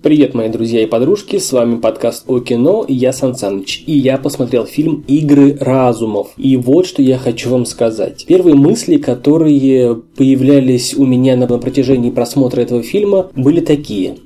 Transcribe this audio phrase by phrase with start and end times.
[0.00, 4.16] Привет, мои друзья и подружки, с вами подкаст о кино, я Сан Саныч, и я
[4.16, 6.28] посмотрел фильм «Игры разумов».
[6.36, 8.24] И вот что я хочу вам сказать.
[8.24, 14.18] Первые мысли, которые появлялись у меня на протяжении просмотра этого фильма, были такие.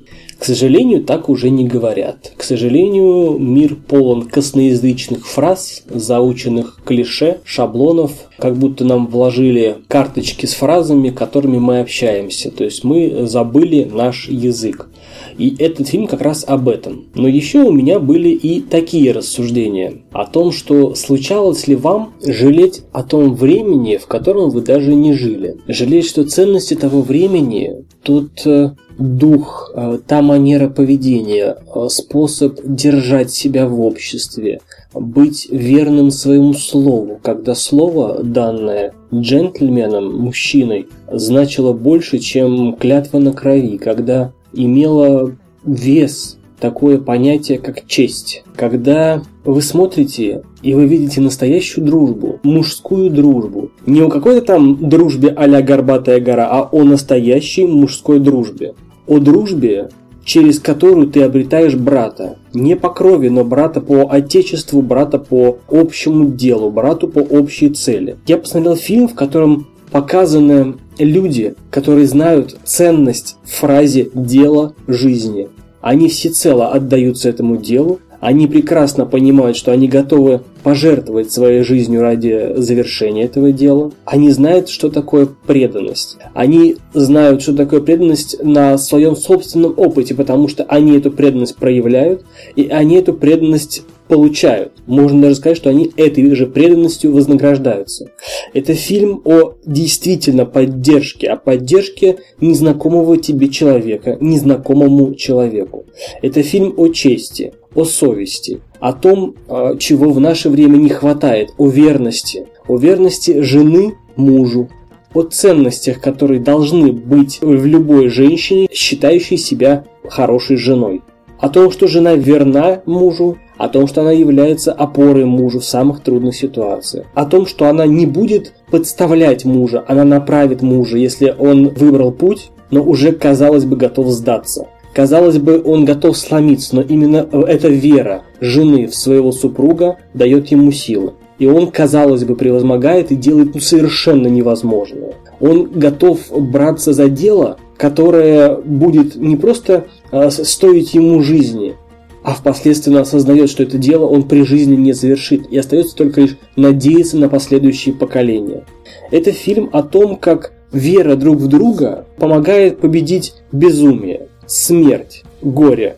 [0.43, 2.33] К сожалению, так уже не говорят.
[2.35, 10.53] К сожалению, мир полон косноязычных фраз, заученных клише, шаблонов, как будто нам вложили карточки с
[10.53, 12.51] фразами, которыми мы общаемся.
[12.51, 14.89] То есть мы забыли наш язык.
[15.37, 17.05] И этот фильм как раз об этом.
[17.15, 22.81] Но еще у меня были и такие рассуждения о том, что случалось ли вам жалеть
[22.91, 25.55] о том времени, в котором вы даже не жили.
[25.67, 33.31] Жалеть, что ценности того времени, тот э, дух, э, та манера поведения, э, способ держать
[33.31, 34.61] себя в обществе,
[34.93, 43.77] быть верным своему слову, когда слово, данное джентльменом, мужчиной, значило больше, чем клятва на крови,
[43.77, 45.35] когда имело
[45.65, 48.43] вес, такое понятие, как честь.
[48.55, 55.33] Когда вы смотрите и вы видите настоящую дружбу, мужскую дружбу, не о какой-то там дружбе
[55.35, 58.75] а-ля Горбатая гора, а о настоящей мужской дружбе.
[59.07, 59.89] О дружбе,
[60.23, 62.37] через которую ты обретаешь брата.
[62.53, 68.17] Не по крови, но брата по отечеству, брата по общему делу, брату по общей цели.
[68.25, 75.49] Я посмотрел фильм, в котором показаны люди, которые знают ценность в фразе «дело жизни».
[75.81, 82.53] Они всецело отдаются этому делу, они прекрасно понимают, что они готовы пожертвовать своей жизнью ради
[82.55, 83.91] завершения этого дела.
[84.05, 86.17] Они знают, что такое преданность.
[86.33, 92.23] Они знают, что такое преданность на своем собственном опыте, потому что они эту преданность проявляют,
[92.55, 94.73] и они эту преданность получают.
[94.85, 98.11] Можно даже сказать, что они этой же преданностью вознаграждаются.
[98.53, 105.85] Это фильм о действительно поддержке, о поддержке незнакомого тебе человека, незнакомому человеку.
[106.21, 111.53] Это фильм о чести, о совести, о том, а, чего в наше время не хватает,
[111.57, 114.69] о верности, о верности жены мужу,
[115.13, 121.01] о ценностях, которые должны быть в любой женщине, считающей себя хорошей женой.
[121.39, 126.01] О том, что жена верна мужу, о том, что она является опорой мужу в самых
[126.01, 131.69] трудных ситуациях, о том, что она не будет подставлять мужа, она направит мужа, если он
[131.69, 134.67] выбрал путь, но уже, казалось бы, готов сдаться.
[134.93, 140.71] Казалось бы, он готов сломиться, но именно эта вера жены в своего супруга дает ему
[140.71, 141.13] силы.
[141.39, 145.15] И он, казалось бы, превозмогает и делает ну, совершенно невозможное.
[145.39, 151.75] Он готов браться за дело, которое будет не просто э, стоить ему жизни,
[152.21, 156.37] а впоследствии осознает, что это дело он при жизни не завершит, и остается только лишь
[156.55, 158.63] надеяться на последующие поколения.
[159.09, 165.97] Это фильм о том, как вера друг в друга помогает победить безумие смерть, горе.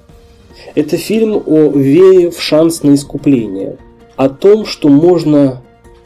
[0.73, 3.77] Это фильм о вере в шанс на искупление,
[4.15, 5.61] о том, что можно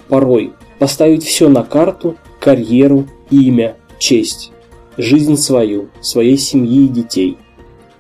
[0.08, 4.52] порой поставить все на карту, карьеру, имя, честь,
[4.98, 7.38] жизнь свою, своей семьи и детей,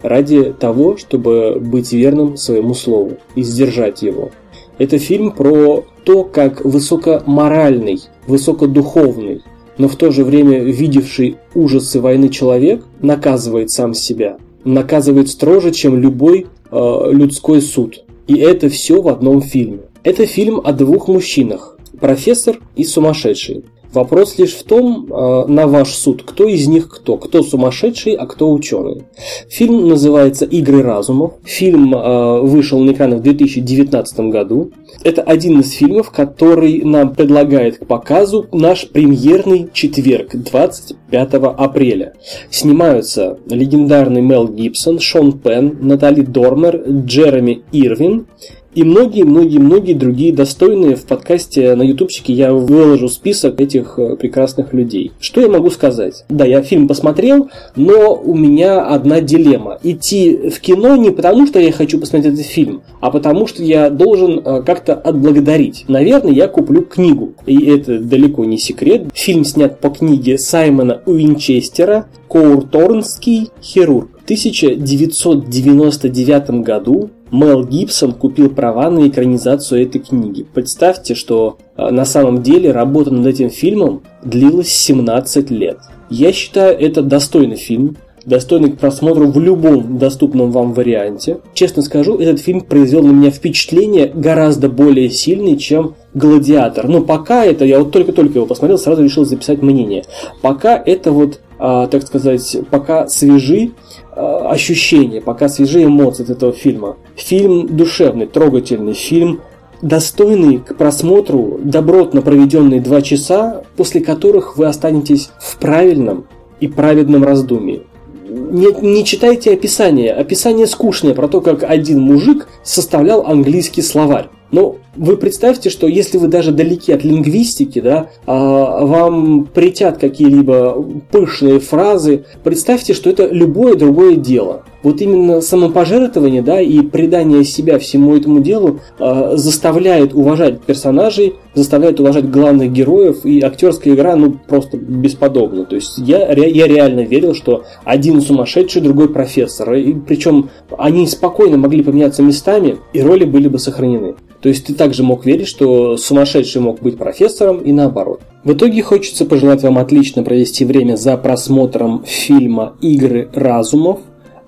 [0.02, 4.32] ради того, чтобы быть верным своему слову и сдержать его.
[4.78, 9.44] Это фильм про то, как высокоморальный, высокодуховный,
[9.80, 15.98] но в то же время видевший ужасы войны человек наказывает сам себя, наказывает строже, чем
[15.98, 18.04] любой э, людской суд.
[18.28, 19.80] И это все в одном фильме.
[20.04, 23.64] Это фильм о двух мужчинах, профессор и сумасшедший.
[23.94, 27.18] Вопрос лишь в том, э, на ваш суд, кто из них кто.
[27.18, 29.04] Кто сумасшедший, а кто ученый.
[29.50, 31.34] Фильм называется «Игры разумов».
[31.44, 34.72] Фильм э, вышел на экраны в 2019 году.
[35.04, 42.14] Это один из фильмов, который нам предлагает к показу наш премьерный четверг, 25 апреля.
[42.52, 48.28] Снимаются легендарный Мел Гибсон, Шон Пен, Натали Дормер, Джереми Ирвин–
[48.76, 55.12] и многие-многие-многие другие достойные в подкасте на ютубчике я выложу список этих э, прекрасных людей.
[55.20, 56.24] Что я могу сказать?
[56.30, 59.80] Да, я фильм посмотрел, но у меня одна дилемма.
[59.84, 63.90] Идти в кино не потому, что я хочу посмотреть этот фильм, а потому, что я
[63.90, 65.86] должен э, как-то отблагодарить.
[65.88, 67.34] Наверное, я куплю книгу.
[67.46, 69.04] И это далеко не секрет.
[69.14, 74.10] Фильм снят по книге Саймона Уинчестера «Коурторнский хирург».
[74.20, 80.46] В 1999 году Мел Гибсон купил права на экранизацию этой книги.
[80.54, 85.78] Представьте, что э, на самом деле работа над этим фильмом длилась 17 лет.
[86.10, 91.40] Я считаю, это достойный фильм, достойный к просмотру в любом доступном вам варианте.
[91.54, 96.88] Честно скажу, этот фильм произвел на меня впечатление гораздо более сильное, чем «Гладиатор».
[96.88, 100.04] Но пока это, я вот только-только его посмотрел, сразу решил записать мнение.
[100.42, 103.89] Пока это вот а, так сказать, пока свежи а,
[104.20, 106.98] ощущения, пока свежи эмоции от этого фильма.
[107.16, 109.42] Фильм душевный, трогательный, фильм
[109.82, 116.26] достойный к просмотру, добротно проведенные два часа, после которых вы останетесь в правильном
[116.60, 117.84] и праведном раздумии.
[118.28, 120.14] Не, не читайте описание.
[120.14, 124.28] Описание скучное про то, как один мужик составлял английский словарь.
[124.52, 130.86] Но вы представьте, что если вы даже далеки от лингвистики, да, а вам притят какие-либо
[131.10, 134.64] пышные фразы, представьте, что это любое другое дело.
[134.84, 142.02] Вот именно самопожертвование, да, и предание себя всему этому делу э, заставляет уважать персонажей, заставляет
[142.02, 145.66] уважать главных героев, и актерская игра, ну, просто бесподобна.
[145.66, 151.58] То есть я, я реально верил, что один сумасшедший, другой профессор, и причем они спокойно
[151.58, 154.16] могли поменяться местами, и роли были бы сохранены.
[154.42, 158.22] То есть ты также мог верить, что сумасшедший мог быть профессором и наоборот.
[158.44, 164.00] В итоге хочется пожелать вам отлично провести время за просмотром фильма «Игры разумов».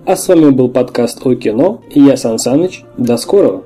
[0.06, 2.84] А с вами был подкаст о кино и я Сан Саныч.
[2.98, 3.64] До скорого!